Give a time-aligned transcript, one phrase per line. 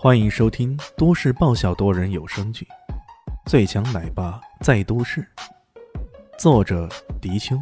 [0.00, 2.64] 欢迎收听都市爆笑多人有声剧
[3.50, 5.26] 《最强奶爸在都市》，
[6.38, 6.88] 作者：
[7.20, 7.60] 迪秋，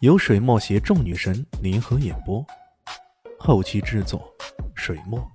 [0.00, 2.42] 由水墨携众女神联合演播，
[3.38, 4.34] 后期制作：
[4.74, 5.30] 水墨。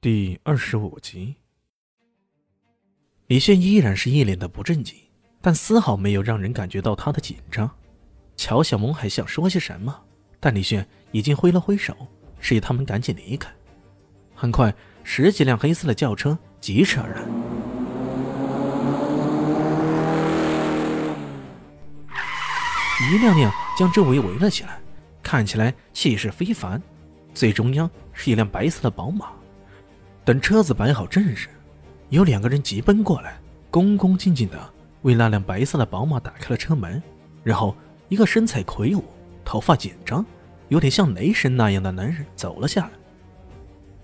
[0.00, 1.34] 第二十五集，
[3.26, 4.96] 李炫依然是一脸的不正经，
[5.40, 7.68] 但丝毫没有让人感觉到他的紧张。
[8.36, 10.04] 乔小萌还想说些什么，
[10.38, 11.92] 但李炫已经挥了挥手。
[12.46, 13.50] 示意他们赶紧离开。
[14.32, 17.22] 很快，十几辆黑色的轿车疾驰而来，
[23.10, 24.78] 一辆辆将周围围了起来，
[25.24, 26.80] 看起来气势非凡。
[27.34, 29.26] 最中央是一辆白色的宝马。
[30.24, 31.48] 等车子摆好阵势，
[32.10, 33.40] 有两个人急奔过来，
[33.72, 37.02] 恭恭敬敬的为那辆白色的宝马打开了车门。
[37.42, 37.76] 然后，
[38.08, 39.02] 一个身材魁梧、
[39.44, 40.24] 头发紧张。
[40.68, 42.90] 有点像雷神那样的男人走了下来，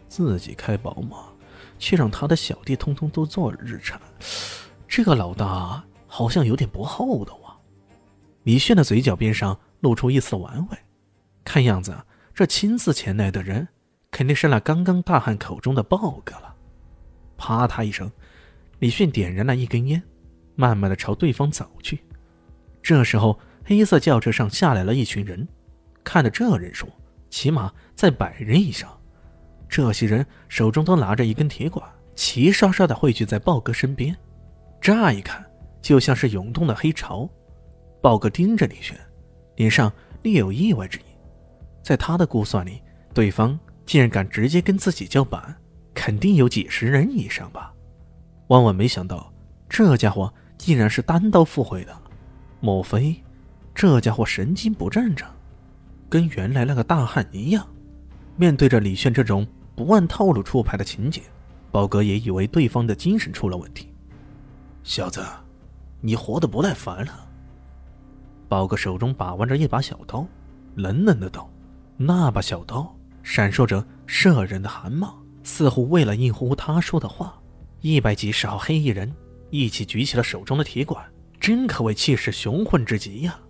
[0.07, 1.19] 自己开宝马，
[1.79, 4.01] 却让他的小弟通通都坐日产，
[4.87, 7.59] 这个老大好像有点不厚道啊！
[8.45, 10.79] 李炫的嘴角边上露出一丝玩味，
[11.45, 11.97] 看样子
[12.35, 13.67] 这亲自前来的人
[14.11, 16.55] 肯定是那刚刚大汉口中的豹哥了。
[17.37, 18.11] 啪嗒一声，
[18.79, 20.01] 李炫点燃了一根烟，
[20.55, 22.01] 慢慢的朝对方走去。
[22.83, 25.49] 这时候，黑色轿车上下来了一群人。
[26.05, 26.89] 看着这人数，
[27.31, 28.91] 起码在百人以上。
[29.69, 34.17] 这些人手中都拿着一根铁管，齐刷刷的汇聚在豹哥身边。
[34.81, 35.45] 乍一看，
[35.81, 37.29] 就像是涌动的黑潮。
[38.03, 38.99] 豹哥盯着李轩，
[39.57, 39.91] 脸上
[40.23, 41.03] 略有意外之意。
[41.83, 42.83] 在他的估算里，
[43.15, 45.57] 对方竟然敢直接跟自己叫板，
[45.95, 47.73] 肯定有几十人以上吧。
[48.49, 49.33] 万万没想到，
[49.69, 51.97] 这家伙竟然是单刀赴会的。
[52.61, 53.17] 莫非
[53.75, 55.35] 这家伙神经不正常？
[56.13, 57.67] 跟原来那个大汉一样，
[58.37, 61.23] 面对着李炫这种不按套路出牌的情节，
[61.71, 63.89] 宝哥也以为对方的精神出了问题。
[64.85, 65.25] 小子，
[66.03, 67.27] 你活得不耐烦了？
[68.47, 70.27] 宝哥手中把玩着一把小刀，
[70.75, 71.51] 冷冷的道
[71.97, 77.41] ：“那把小刀闪烁着摄人的寒芒，似乎为了应乎他说的话，
[77.81, 79.11] 一百几十号黑衣人
[79.49, 81.03] 一起举起了手中的铁管，
[81.41, 83.41] 真可谓气势雄浑之极呀！”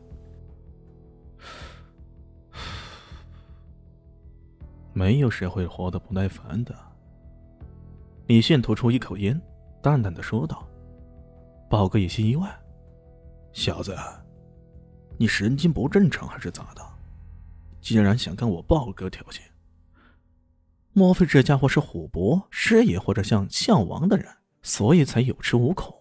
[4.92, 6.75] 没有谁会活得不耐烦的。
[8.26, 9.41] 李现吐出一口烟，
[9.82, 10.66] 淡淡的说道
[11.69, 12.48] ：“宝哥有些意外，
[13.52, 13.97] 小子，
[15.19, 16.82] 你神经不正常还是咋的？
[17.81, 19.41] 竟然想跟我豹哥挑衅？
[20.92, 24.28] 莫非这家伙是虎伯师爷或者像项王的人，
[24.62, 25.92] 所以才有恃无恐？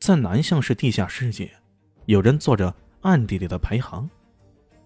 [0.00, 1.52] 在南向市地下世界，
[2.06, 4.08] 有人做着暗地里的排行，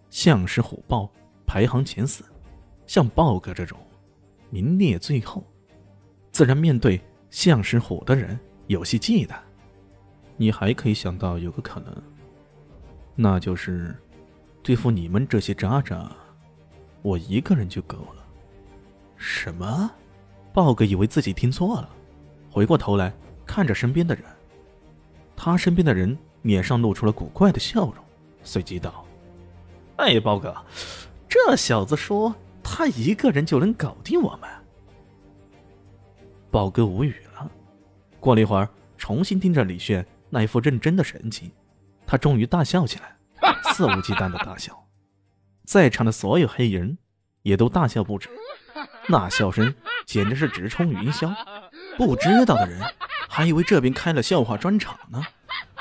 [0.09, 1.09] 项氏虎豹
[1.47, 2.25] 排行前四。”
[2.91, 3.79] 像豹哥这种
[4.51, 5.45] 名列最后，
[6.33, 8.37] 自然面对像是虎的人
[8.67, 9.37] 有些忌惮。
[10.37, 12.03] 你还可以想到有个可能，
[13.15, 13.97] 那就是
[14.61, 16.11] 对付你们这些渣渣，
[17.03, 18.27] 我一个人就够了。
[19.17, 19.89] 什么？
[20.53, 21.89] 豹哥以为自己听错了，
[22.51, 23.15] 回过头来
[23.47, 24.25] 看着身边的人，
[25.37, 28.05] 他身边的人脸上露出了古怪的笑容，
[28.43, 29.07] 随即道
[29.95, 30.53] ：“哎，豹哥，
[31.29, 34.49] 这小子说。”他一个人就能搞定我们？
[36.51, 37.51] 宝哥无语了。
[38.19, 41.51] 过了一会儿，重新盯着李炫那一副认真的神情，
[42.07, 43.17] 他终于大笑起来，
[43.73, 44.77] 肆无忌惮的大笑。
[45.65, 46.99] 在场的所有黑衣人
[47.43, 48.29] 也都大笑不止，
[49.09, 49.73] 那笑声
[50.05, 51.35] 简直是直冲云霄。
[51.97, 52.81] 不知道的人
[53.29, 55.23] 还以为这边开了笑话专场呢，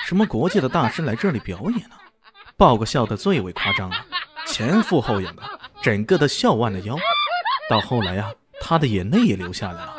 [0.06, 1.96] 什么国际的大师来这里表演呢。
[2.56, 3.96] 豹哥笑得最为夸张了，
[4.46, 5.59] 前俯后仰的。
[5.82, 6.98] 整个的笑弯了腰，
[7.70, 9.96] 到后来啊，他的眼泪也流下来了。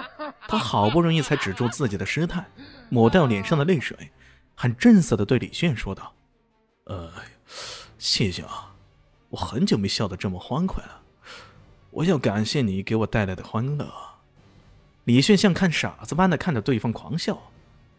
[0.47, 2.45] 他好不容易才止住自己的失态，
[2.89, 4.11] 抹掉脸上的泪水，
[4.55, 6.13] 很正色的对李炫说道
[6.85, 7.11] ：“呃，
[7.99, 8.75] 谢谢啊，
[9.29, 11.01] 我很久没笑得这么欢快了。
[11.91, 13.89] 我要感谢你给我带来的欢乐。”
[15.05, 17.51] 李炫像看傻子般的看着对方狂笑，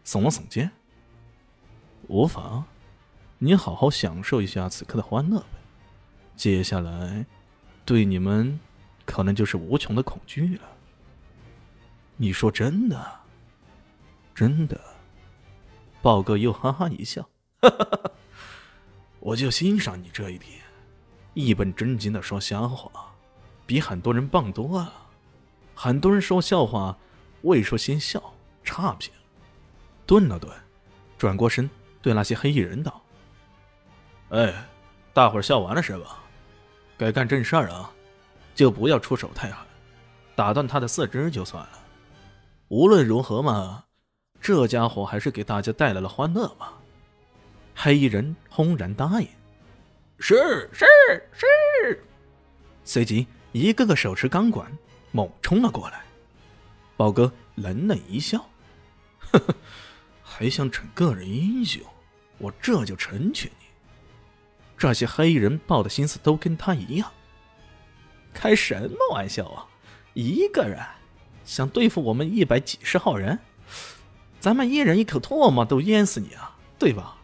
[0.04, 0.70] 耸了耸肩
[2.06, 2.64] ：“无妨，
[3.38, 5.46] 你好好享受一下此刻的欢乐呗。
[6.36, 7.26] 接下来……”
[7.84, 8.58] 对你们，
[9.04, 10.62] 可能就是无穷的恐惧了。
[12.16, 13.20] 你说真的？
[14.34, 14.80] 真的？
[16.00, 17.22] 豹哥又哈哈一笑，
[17.60, 18.10] 哈哈哈！
[19.20, 20.60] 我就欣赏你这一点，
[21.34, 23.12] 一本正经的说瞎话，
[23.66, 24.92] 比很多人棒多了。
[25.74, 26.96] 很多人说笑话，
[27.42, 29.12] 未说先笑，差评。
[30.06, 30.52] 顿了顿，
[31.16, 31.68] 转过身
[32.00, 33.02] 对那些黑衣人道
[34.30, 34.66] ：“哎，
[35.12, 36.18] 大伙儿笑完了是吧？”
[37.02, 37.90] 该干正事儿啊，
[38.54, 39.66] 就不要出手太狠，
[40.36, 41.70] 打断他的四肢就算了。
[42.68, 43.82] 无论如何嘛，
[44.40, 46.68] 这家伙还是给大家带来了欢乐嘛。
[47.74, 49.26] 黑衣人轰然答应
[50.20, 50.86] ：“是是
[51.32, 52.04] 是。”
[52.84, 54.70] 随即，一个个手持钢管
[55.10, 56.04] 猛冲了过来。
[56.96, 58.38] 宝哥冷冷一笑
[59.18, 59.54] ：“呵呵，
[60.22, 61.82] 还想逞个人英雄？
[62.38, 63.61] 我这就成全你。”
[64.82, 67.08] 这些黑衣人抱的心思都跟他一样。
[68.34, 69.64] 开什么玩笑啊！
[70.12, 70.76] 一个人
[71.44, 73.38] 想对付我们一百几十号人，
[74.40, 77.16] 咱们一人一口唾沫都淹死你啊，对吧？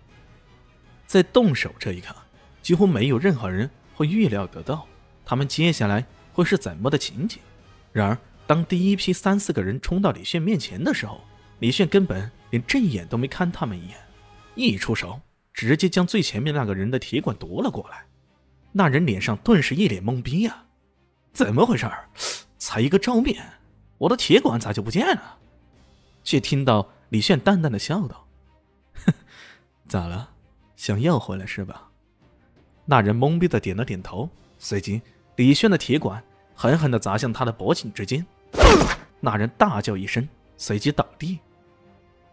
[1.05, 2.15] 在动手这一刻，
[2.63, 4.87] 几乎没有任何人会预料得到
[5.25, 7.41] 他们接下来会是怎么的情景。
[7.91, 11.21] 然而，当第一批三四个人冲到李炫面前的时候，
[11.59, 13.97] 李炫根本连正眼都没看他们一眼，
[14.55, 15.21] 一出手
[15.59, 18.07] 直接将最前面那个人的铁管夺了过来。
[18.71, 20.67] 那人脸上顿时一脸懵逼呀。
[21.33, 22.09] 怎么回事儿？
[22.59, 23.45] 才一个照面，
[23.99, 25.39] 我的铁管咋就不见了？
[26.23, 28.25] 却听到李炫淡淡的笑道
[29.05, 29.13] ：“哼
[29.89, 30.31] 咋了？
[30.77, 31.91] 想要回来是吧？”
[32.87, 34.31] 那人懵逼的点了点头，
[34.61, 35.03] 随即
[35.35, 36.23] 李炫的铁管
[36.55, 38.25] 狠狠的砸向他的脖颈之间，
[39.19, 41.41] 那人大叫一声，随即倒地。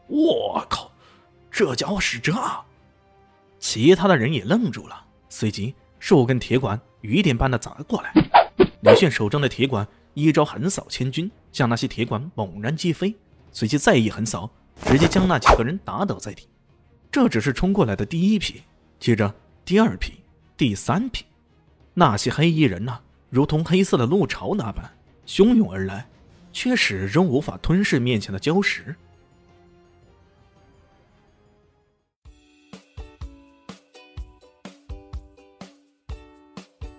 [0.06, 0.92] 我靠！
[1.50, 2.32] 这家伙使这？
[3.68, 8.14] 其他的人也愣住了，随即数根铁管雨点般的砸过来。
[8.82, 13.16] 李炫手中的铁管一招横扫千军，将那些铁管猛然击飞，
[13.52, 14.52] 随即再一横扫，
[14.86, 16.48] 直接将那几个人打倒在地。
[17.12, 18.62] 这只是冲过来的第一批，
[19.00, 19.34] 接着
[19.66, 20.14] 第二批、
[20.56, 21.26] 第三批，
[21.96, 23.00] 那些黑衣人呐，
[23.32, 24.92] 如同黑色的怒潮那般
[25.26, 26.08] 汹涌而来，
[26.54, 28.96] 却始终无法吞噬面前的礁石。